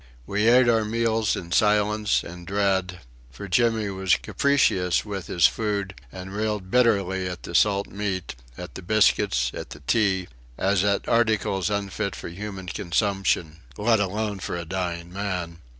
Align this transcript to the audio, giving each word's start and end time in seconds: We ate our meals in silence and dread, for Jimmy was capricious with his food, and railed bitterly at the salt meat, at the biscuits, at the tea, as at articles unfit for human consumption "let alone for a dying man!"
We 0.25 0.47
ate 0.47 0.67
our 0.67 0.83
meals 0.83 1.35
in 1.35 1.51
silence 1.51 2.23
and 2.23 2.47
dread, 2.47 3.01
for 3.29 3.47
Jimmy 3.47 3.87
was 3.91 4.15
capricious 4.15 5.05
with 5.05 5.27
his 5.27 5.45
food, 5.45 5.93
and 6.11 6.33
railed 6.33 6.71
bitterly 6.71 7.27
at 7.27 7.43
the 7.43 7.53
salt 7.53 7.85
meat, 7.87 8.33
at 8.57 8.73
the 8.73 8.81
biscuits, 8.81 9.51
at 9.53 9.69
the 9.69 9.81
tea, 9.81 10.27
as 10.57 10.83
at 10.83 11.07
articles 11.07 11.69
unfit 11.69 12.15
for 12.15 12.29
human 12.29 12.65
consumption 12.65 13.59
"let 13.77 13.99
alone 13.99 14.39
for 14.39 14.57
a 14.57 14.65
dying 14.65 15.13
man!" 15.13 15.59